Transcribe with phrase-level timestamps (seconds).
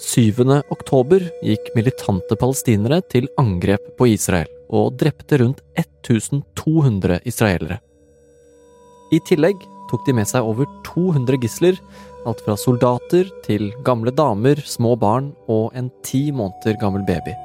[0.00, 0.62] 7.
[0.72, 7.76] oktober gikk militante palestinere til angrep på Israel og drepte rundt 1200 israelere.
[9.12, 9.60] I tillegg
[9.90, 11.76] tok de med seg over 200 gisler,
[12.24, 17.36] alt fra soldater til gamle damer, små barn og en ti måneder gammel baby.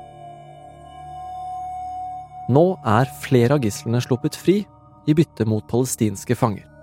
[2.55, 4.61] Nå er flere av gislene sluppet fri
[5.05, 6.74] i bytte mot palestinske fanger.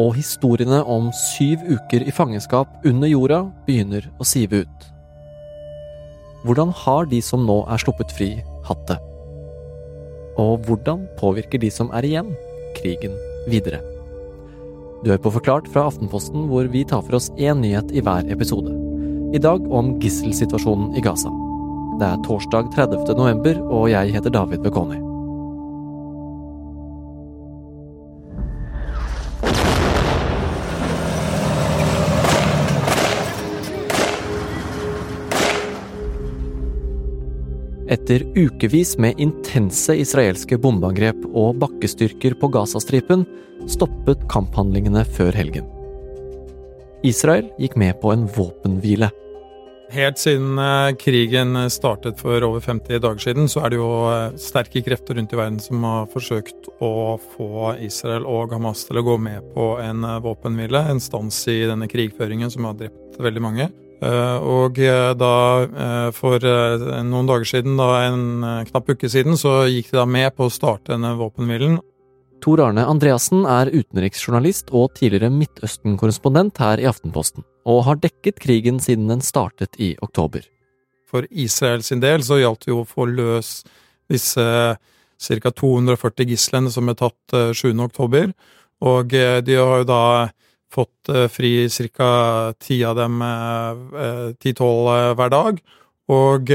[0.00, 4.88] Og historiene om syv uker i fangenskap under jorda begynner å sive ut.
[6.44, 8.30] Hvordan har de som nå er sluppet fri,
[8.66, 8.98] hatt det?
[10.40, 12.34] Og hvordan påvirker de som er igjen,
[12.76, 13.14] krigen
[13.48, 13.78] videre?
[15.04, 18.26] Du hører på Forklart fra Aftenposten, hvor vi tar for oss én nyhet i hver
[18.34, 18.74] episode.
[19.36, 21.30] I dag om gisselsituasjonen i Gaza.
[22.00, 23.14] Det er torsdag 30.
[23.14, 25.13] november, og jeg heter David Bekoni.
[37.94, 43.22] Etter ukevis med intense israelske bombeangrep og bakkestyrker på Gazastripen
[43.70, 45.68] stoppet kamphandlingene før helgen.
[47.06, 49.12] Israel gikk med på en våpenhvile.
[49.94, 54.32] Helt siden eh, krigen startet for over 50 dager siden, så er det jo eh,
[54.42, 59.06] sterke krefter rundt i verden som har forsøkt å få Israel og Hamas til å
[59.06, 63.44] gå med på en eh, våpenhvile, en stans i denne krigføringen som har drept veldig
[63.44, 63.70] mange.
[64.02, 64.76] Og
[65.16, 65.34] da,
[66.12, 70.48] for noen dager siden, da en knapp uke siden, så gikk de da med på
[70.48, 71.78] å starte denne våpenhvilen.
[72.44, 78.82] Tor Arne Andreassen er utenriksjournalist og tidligere Midtøsten-korrespondent her i Aftenposten, og har dekket krigen
[78.84, 80.44] siden den startet i oktober.
[81.08, 83.62] For Israel sin del så gjaldt det jo å få løs
[84.12, 84.44] disse
[84.76, 85.54] ca.
[85.56, 87.70] 240 gislene som ble tatt 7.
[87.86, 88.34] oktober,
[88.84, 90.04] og eh, de har jo da
[90.74, 92.52] fått eh, fri ca.
[92.58, 95.62] ti av dem, eh, ti-tolv hver dag,
[96.12, 96.50] og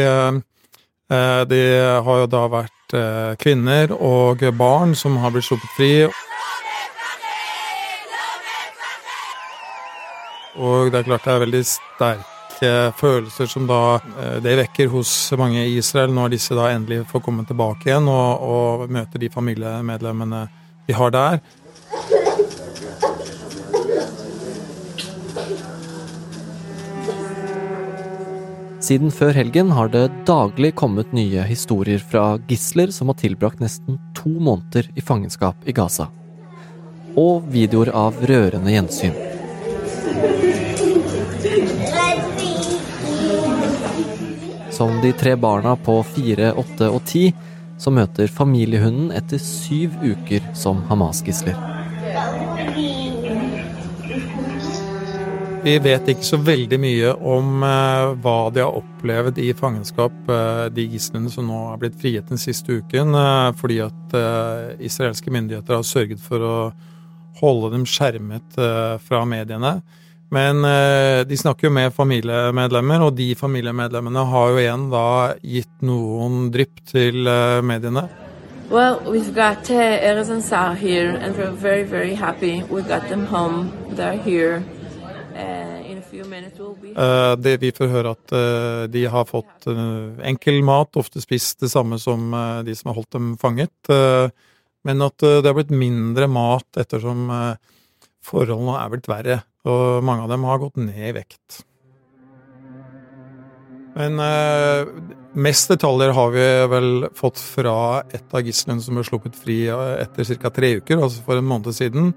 [1.49, 1.61] de
[2.05, 5.91] har jo da vært Eh, kvinner og barn som har blitt sluppet fri.
[10.57, 15.11] Og det er klart det er veldig sterke følelser som da eh, det vekker hos
[15.37, 19.29] mange i Israel når disse da endelig får komme tilbake igjen og, og møte de
[19.29, 20.47] familiemedlemmene
[20.89, 21.39] de har der.
[28.89, 33.99] Siden før helgen har det daglig kommet nye historier fra gisler som har tilbrakt nesten
[34.17, 36.07] to måneder i fangenskap i Gaza.
[37.13, 39.13] Og videoer av rørende gjensyn.
[44.73, 47.27] Som de tre barna på fire, åtte og ti
[47.77, 51.78] som møter familiehunden etter syv uker som Hamas-gisler.
[55.59, 60.67] Vi vet ikke så veldig mye om uh, hva de har opplevd i fangenskap, uh,
[60.71, 64.15] de gislene som nå er blitt frigitt den siste uken, uh, fordi at
[64.79, 66.53] israelske myndigheter har sørget for å
[67.41, 68.55] holde dem skjermet
[69.05, 69.75] fra mediene.
[70.33, 70.63] Men
[71.29, 75.05] de snakker jo med familiemedlemmer, og de familiemedlemmene har jo igjen da
[75.45, 77.29] gitt noen drypp til
[77.65, 78.07] mediene.
[78.69, 82.61] Well, we've got uh, Erez and Sar here, and we're very, very happy.
[82.63, 83.71] We got them home.
[83.95, 84.63] They're here.
[86.95, 91.71] Uh, det vi får høre at uh, de har fått enkel mat, ofte spist det
[91.71, 92.31] samme som
[92.65, 93.91] de som har holdt dem fanget,
[94.87, 97.27] men at det har blitt mindre mat ettersom
[98.23, 101.59] forholdene er blitt verre, og mange av dem har gått ned i vekt.
[103.99, 104.15] Men
[105.35, 107.75] mest detaljer har vi vel fått fra
[108.15, 110.53] et av gislene som ble sluppet fri etter ca.
[110.55, 112.13] tre uker, altså for en måned siden.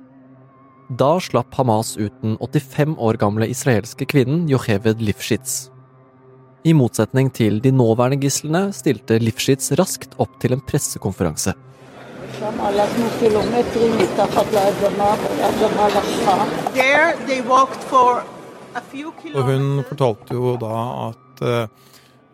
[0.98, 5.70] Da slapp Hamas ut den 85 år gamle israelske kvinnen Yocheved Lifshitz.
[6.68, 11.54] I motsetning til de nåværende gislene stilte Lifshitz raskt opp til en pressekonferanse.
[19.32, 20.74] Og hun fortalte jo da
[21.06, 21.66] at uh,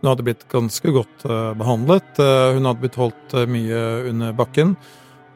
[0.01, 2.11] hun hadde blitt ganske godt uh, behandlet.
[2.19, 4.75] Uh, hun hadde blitt holdt mye under bakken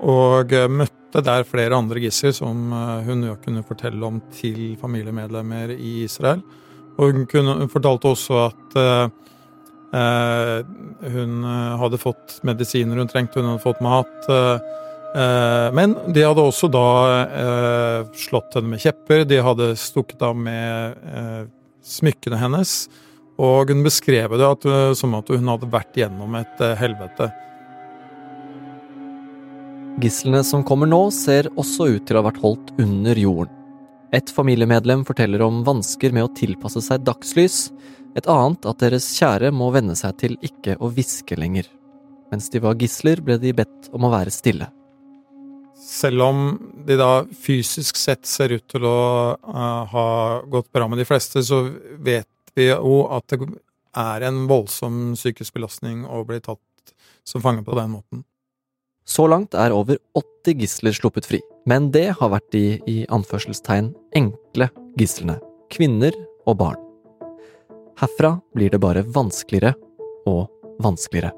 [0.02, 5.74] og møtte det er flere andre gisler som eh, hun kunne fortelle om til familiemedlemmer
[5.76, 6.40] i Israel.
[6.96, 9.08] Og hun, kunne, hun fortalte også at eh,
[11.12, 11.44] hun
[11.82, 14.28] hadde fått medisiner hun trengte, hun hadde fått mat.
[14.32, 16.88] Eh, men de hadde også da
[18.16, 21.50] slått henne med kjepper, de hadde stukket av med
[21.84, 22.76] smykkene hennes.
[23.42, 27.28] Og hun beskrev det at, som at hun hadde vært gjennom et helvete.
[30.00, 33.52] Gislene som kommer nå, ser også ut til å ha vært holdt under jorden.
[34.12, 37.66] Et familiemedlem forteller om vansker med å tilpasse seg dagslys,
[38.16, 41.68] et annet at deres kjære må venne seg til ikke å hviske lenger.
[42.32, 44.70] Mens de var gisler, ble de bedt om å være stille.
[45.76, 46.42] Selv om
[46.88, 48.98] de da fysisk sett ser ut til å
[49.36, 50.08] uh, ha
[50.48, 51.66] gått bra med de fleste, så
[52.00, 53.40] vet vi jo at det
[53.98, 56.94] er en voldsom psykisk belastning å bli tatt
[57.28, 58.24] som fange på den måten.
[59.04, 63.92] Så langt er over 80 gisler sluppet fri, men det har vært de i anførselstegn
[64.18, 64.70] enkle
[65.00, 65.38] gislene,
[65.72, 66.16] kvinner
[66.46, 66.80] og barn.
[67.98, 69.74] Herfra blir det bare vanskeligere
[70.26, 70.46] og
[70.82, 71.34] vanskeligere.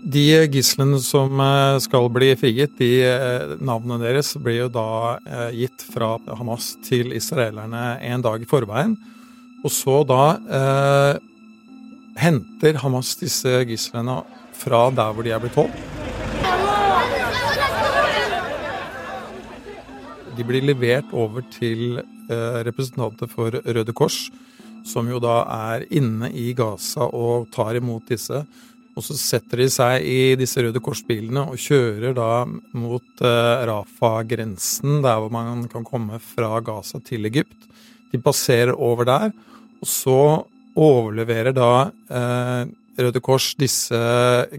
[0.00, 5.50] De gislene som eh, skal bli frigitt, de eh, navnene deres blir jo da eh,
[5.60, 8.94] gitt fra Hamas til israelerne en dag i forveien.
[9.60, 11.18] Og så da eh,
[12.16, 14.22] henter Hamas disse gislene
[14.56, 15.76] fra der hvor de er blitt holdt.
[20.32, 24.30] De blir levert over til eh, representanter for Røde Kors,
[24.88, 25.42] som jo da
[25.74, 28.46] er inne i Gaza og tar imot disse.
[29.00, 32.44] Og så setter de seg i disse Røde Kors-bilene og kjører da
[32.76, 37.56] mot eh, Rafa-grensen, der hvor man kan komme fra Gaza til Egypt.
[38.12, 39.32] De passerer over der,
[39.80, 40.18] og så
[40.76, 41.70] overleverer da
[42.12, 42.68] eh,
[43.00, 43.96] Røde Kors disse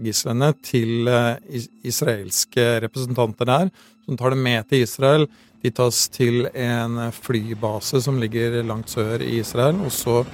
[0.02, 3.70] gislene til eh, israelske representanter der,
[4.02, 5.28] som tar dem med til Israel.
[5.62, 10.24] De tas til en flybase som ligger langt sør i Israel, og så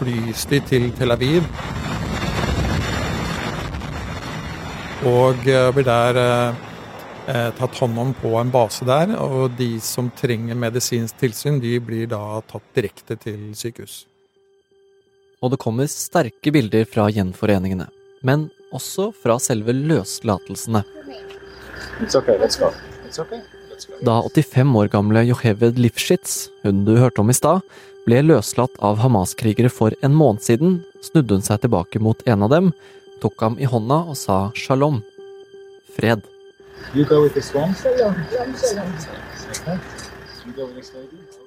[0.00, 1.44] flys de til Tel Aviv.
[5.06, 6.58] Og eh, blir der eh,
[7.32, 9.14] eh, tatt hånd om på en base der.
[9.16, 14.04] Og de som trenger medisinsk tilsyn, de blir da tatt direkte til sykehus.
[15.40, 17.86] Og det kommer sterke bilder fra gjenforeningene,
[18.26, 20.84] men også fra selve løslatelsene.
[22.04, 23.40] Okay, okay.
[24.04, 27.64] Da 85 år gamle Joheved Lifshitz, hun du hørte om i stad,
[28.04, 32.52] ble løslatt av Hamas-krigere for en måned siden, snudde hun seg tilbake mot en av
[32.52, 32.72] dem
[33.22, 35.00] tok ham i hånda og sa shalom,
[35.94, 36.24] fred.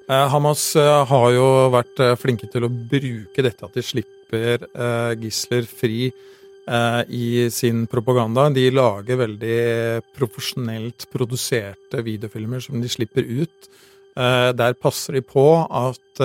[0.04, 4.64] Eh, Hamas eh, har jo vært eh, flinke til å bruke dette at de slipper
[5.20, 6.08] gisler fri
[7.12, 8.48] i sin propaganda.
[8.50, 9.58] De lager veldig
[10.16, 13.68] profesjonelt produserte videofilmer som de slipper ut.
[14.14, 16.20] Der passer de på at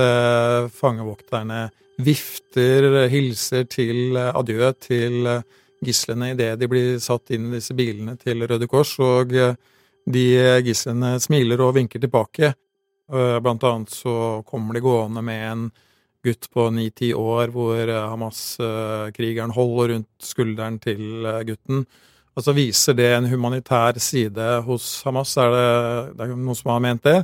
[0.76, 1.64] fangevokterne
[2.00, 5.44] vifter hilser til eh, adjø til eh,
[5.86, 9.56] gislene idet de blir satt inn i disse bilene til Røde Kors, og eh,
[10.10, 10.26] de
[10.66, 12.54] gislene smiler og vinker tilbake.
[13.10, 14.14] Blant annet så
[14.46, 15.62] kommer de gående med en
[16.26, 21.84] gutt på ni-ti år hvor Hamas-krigeren holder rundt skulderen til gutten.
[22.34, 25.68] Og så viser det en humanitær side hos Hamas, er det,
[26.18, 27.18] det er noen som har ment det.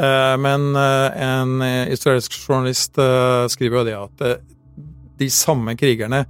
[0.00, 4.44] Eh, men eh, en israelsk journalist eh, skriver jo det at
[5.20, 6.24] de samme krigerne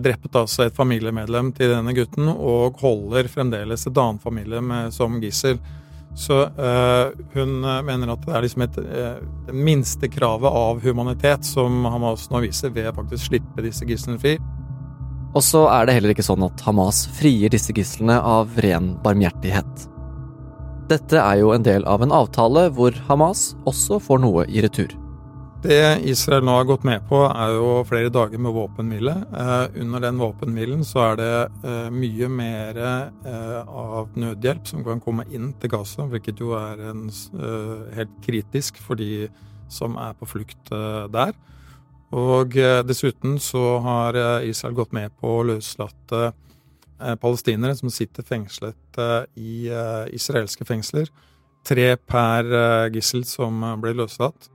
[0.00, 4.62] drepte altså et familiemedlem til denne gutten, og holder fremdeles et annet familie
[4.96, 5.58] som gissel.
[6.16, 6.38] Så
[7.34, 7.52] hun
[7.84, 12.72] mener at det er liksom et det minste kravet av humanitet som Hamas nå viser
[12.72, 14.38] ved faktisk slippe disse gislene fri.
[15.36, 19.84] Og så er det heller ikke sånn at Hamas frier disse gislene av ren barmhjertighet.
[20.88, 24.94] Dette er jo en del av en avtale hvor Hamas også får noe i retur.
[25.60, 29.12] Det Israel nå har gått med på, er jo flere dager med våpenhvile.
[29.26, 31.28] Eh, under den våpenhvilen så er det
[31.66, 36.80] eh, mye mer eh, av nødhjelp som kan komme inn til Gaza, hvilket jo er
[36.92, 37.04] en,
[37.98, 39.26] helt kritisk for de
[39.68, 40.72] som er på flukt
[41.12, 41.36] der.
[42.16, 42.54] Og
[42.88, 44.16] dessuten så har
[44.48, 46.30] Israel gått med på å løslate
[47.20, 51.10] palestinere som sitter fengslet eh, i eh, israelske fengsler.
[51.68, 52.46] Tre per
[52.94, 54.48] gissel som ble løslatt.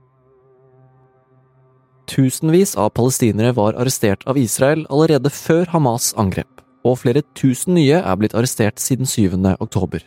[2.10, 8.00] Tusenvis av palestinere var arrestert av Israel allerede før Hamas angrep, og flere tusen nye
[8.00, 9.36] er blitt arrestert siden 7.
[9.60, 10.02] oktober.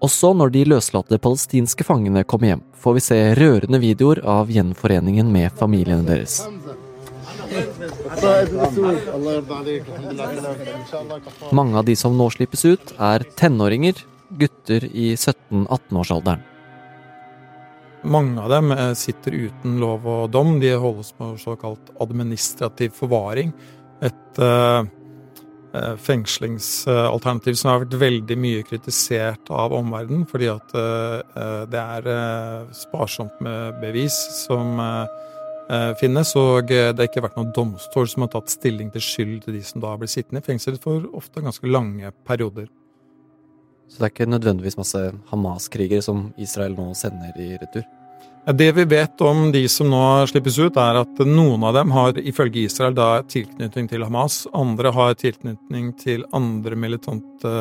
[0.00, 5.28] Også når de løslatte palestinske fangene kommer hjem, får vi se rørende videoer av gjenforeningen
[5.28, 6.40] med familiene deres.
[11.50, 13.94] Mange av de som nå slippes ut, er tenåringer,
[14.38, 16.46] gutter i 17-18-årsalderen.
[18.02, 20.54] Mange av dem eh, sitter uten lov og dom.
[20.60, 23.52] De holdes på såkalt administrativ forvaring.
[24.00, 24.86] Et uh,
[26.00, 32.70] fengslingsalternativ som har vært veldig mye kritisert av omverdenen, fordi at uh, det er uh,
[32.72, 34.80] sparsomt med bevis som
[36.00, 39.54] finnes, og det har ikke vært noen domstol som har tatt stilling til skyld til
[39.54, 42.66] de som da blir sittende i fengsel for ofte ganske lange perioder.
[43.90, 45.00] Så det er ikke nødvendigvis masse
[45.30, 47.86] Hamas-krigere som Israel nå sender i retur?
[48.56, 52.16] Det vi vet om de som nå slippes ut, er at noen av dem har
[52.16, 57.52] ifølge Israel da tilknytning til Hamas, andre har tilknytning til andre militante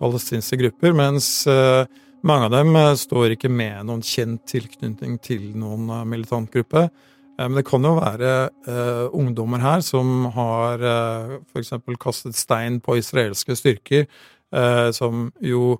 [0.00, 1.86] palestinske grupper, mens eh,
[2.26, 6.88] mange av dem eh, står ikke med noen kjent tilknytning til noen eh, militant gruppe.
[7.36, 8.30] Men det kan jo være
[8.64, 11.74] uh, ungdommer her som har uh, f.eks.
[12.00, 14.06] kastet stein på israelske styrker,
[14.56, 15.74] uh, som jo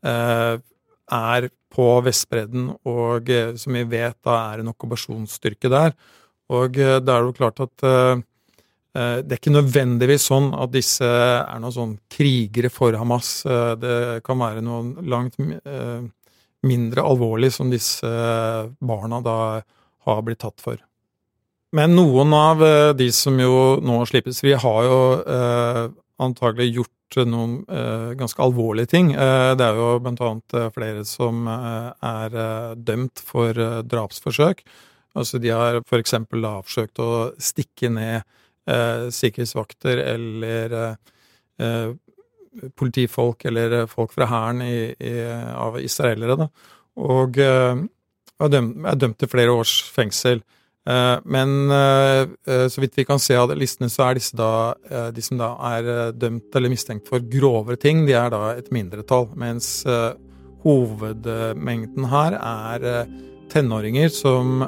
[0.00, 0.56] uh,
[1.12, 5.96] er på Vestbredden, og eh, som vi vet da er en okkupasjonsstyrke der.
[6.54, 8.22] Og eh, da er det jo klart at eh,
[8.94, 13.40] det er ikke nødvendigvis sånn at disse er noen sånn krigere for Hamas.
[13.82, 15.34] Det kan være noe langt
[16.62, 18.06] mindre alvorlig som disse
[18.78, 19.36] barna da
[20.06, 20.78] har blitt tatt for.
[21.74, 22.60] Men noen av
[22.94, 24.98] de som jo nå slippes fri, har jo
[26.22, 29.12] antagelig gjort noen eh, ganske alvorlige ting.
[29.12, 33.80] Eh, det er jo blant annet eh, flere som eh, er eh, dømt for eh,
[33.86, 34.64] drapsforsøk.
[35.14, 36.16] Altså de har f.eks.
[36.32, 38.24] forsøkt å stikke ned
[38.64, 40.94] sikkerhetsvakter eller
[42.80, 46.46] politifolk eller folk fra hæren av israelere, da.
[46.96, 50.40] Og er dømt, er dømt til flere års fengsel.
[50.84, 54.74] Eh, men eh, eh, så vidt vi kan se av listene, så er disse da,
[55.14, 59.30] de som da er dømt eller mistenkt for grovere ting, de er da et mindretall.
[59.40, 59.84] Mens
[60.64, 63.08] hovedmengden her er
[63.52, 64.62] tenåringer som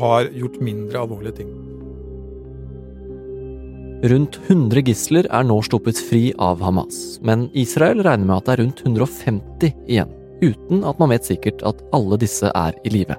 [0.00, 1.52] har gjort mindre alvorlige ting.
[4.10, 8.54] Rundt 100 gisler er nå sluppet fri av Hamas, men Israel regner med at det
[8.54, 13.18] er rundt 150 igjen, uten at man vet sikkert at alle disse er i live.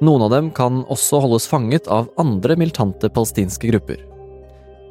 [0.00, 3.98] Noen av dem kan også holdes fanget av andre militante palestinske grupper.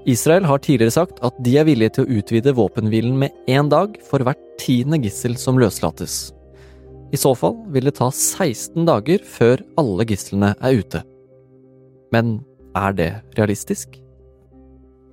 [0.09, 3.97] Israel har tidligere sagt at de er villige til å utvide våpenhvilen med én dag
[4.05, 6.29] for hvert tiende gissel som løslates.
[7.09, 11.01] I så fall vil det ta 16 dager før alle gislene er ute.
[12.13, 12.37] Men
[12.77, 13.97] er det realistisk?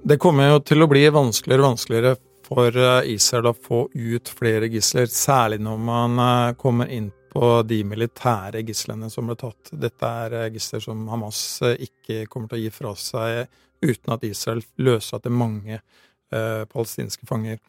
[0.07, 4.29] Det kommer jo til å bli vanskeligere og vanskeligere for eh, Israel å få ut
[4.29, 9.73] flere gisler, særlig når man eh, kommer inn på de militære gislene som ble tatt.
[9.73, 14.15] Dette er eh, gisler som Hamas eh, ikke kommer til å gi fra seg uten
[14.15, 17.61] at Israel løslater mange eh, palestinske fanger.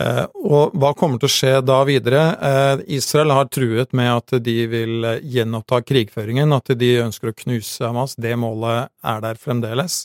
[0.00, 2.24] Eh, og hva kommer til å skje da videre?
[2.50, 7.86] Eh, Israel har truet med at de vil gjenoppta krigføringen, at de ønsker å knuse
[7.86, 8.16] Hamas.
[8.18, 10.02] Det målet er der fremdeles.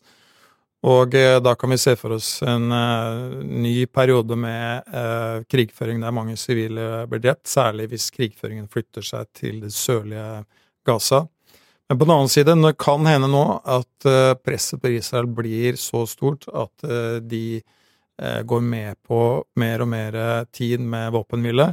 [0.86, 6.04] Og eh, da kan vi se for oss en uh, ny periode med uh, krigføring
[6.04, 10.44] der mange sivile blir drept, særlig hvis krigføringen flytter seg til det sørlige
[10.86, 11.24] Gaza.
[11.90, 14.08] Men på den annen side, det kan hende nå at
[14.42, 16.86] presset på Israel blir så stort at
[17.22, 17.62] de
[18.50, 19.20] går med på
[19.62, 20.18] mer og mer
[20.50, 21.68] tid med våpenhvile.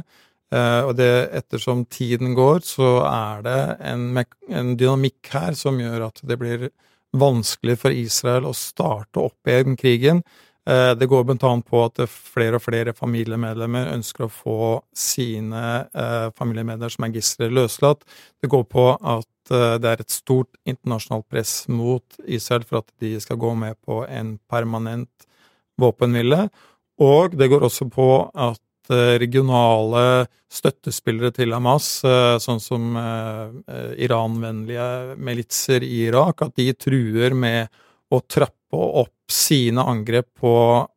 [0.53, 3.57] og det, ettersom tiden går, så er det
[3.89, 4.05] en,
[4.53, 6.69] en dynamikk her som gjør at det blir
[7.13, 10.23] vanskelig for Israel å starte opp igjen krigen.
[10.65, 11.51] Eh, det går bl.a.
[11.67, 17.51] på at flere og flere familiemedlemmer ønsker å få sine eh, familiemedlemmer som er gisler,
[17.51, 18.05] løslatt.
[18.41, 22.93] Det går på at eh, det er et stort internasjonalt press mot Israel for at
[23.03, 25.27] de skal gå med på en permanent
[25.81, 26.47] våpenhvile.
[27.03, 35.17] Og det går også på at regionale støttespillere til Hamas, eh, sånn som iranvennlige Iran-vennlige
[35.17, 37.71] militser i Irak, at de truer med
[38.13, 40.53] å trappe opp sine angrep på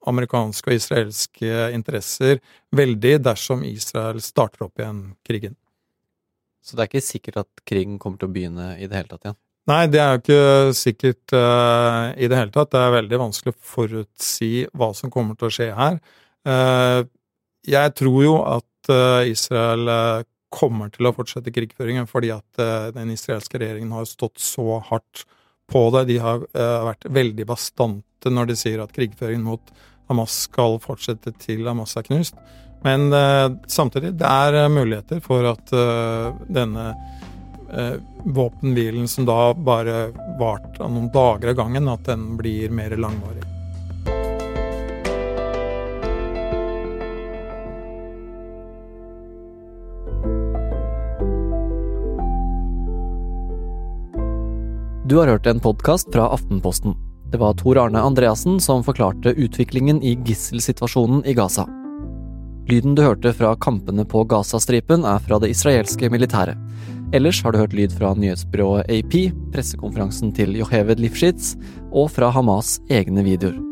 [0.09, 2.41] amerikanske og israelske interesser
[2.77, 5.57] veldig dersom Israel starter opp igjen krigen.
[6.67, 9.29] Så det er ikke sikkert at krigen kommer til å begynne i det hele tatt
[9.29, 9.39] igjen?
[9.67, 12.71] Nei, det er jo ikke sikkert uh, i det hele tatt.
[12.71, 15.99] Det er veldig vanskelig å forutsi hva som kommer til å skje her.
[16.47, 17.03] Uh,
[17.67, 22.91] jeg tror jo at eh, Israel eh, kommer til å fortsette krigføringen fordi at eh,
[22.95, 25.25] den israelske regjeringen har stått så hardt
[25.67, 26.05] på det.
[26.13, 29.73] De har vært veldig bastante når de sier at krigføringen mot
[30.07, 32.39] Hamas skal fortsette til Hamas er knust.
[32.87, 33.11] Men
[33.67, 35.73] samtidig, det er muligheter for at
[36.47, 36.87] denne
[38.23, 43.46] våpenhvilen som da bare varte noen dager av gangen, at den blir mer langvarig.
[55.09, 56.95] Du har hørt en podkast fra Aftenposten.
[57.31, 61.63] Det var Tor Arne Andreassen som forklarte utviklingen i gisselsituasjonen i Gaza.
[62.67, 66.59] Lyden du hørte fra kampene på Gazastripen er fra det israelske militæret.
[67.15, 69.15] Ellers har du hørt lyd fra nyhetsbyrået AP,
[69.55, 71.55] pressekonferansen til Yocheved Lifshitz
[71.93, 73.63] og fra Hamas' egne videoer.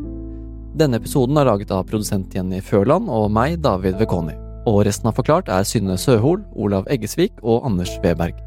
[0.79, 4.39] Denne episoden er laget av produsent Jenny Førland og meg, David Vekoni.
[4.71, 8.39] Og resten av Forklart er Synne Søhol, Olav Eggesvik og Anders Weberg.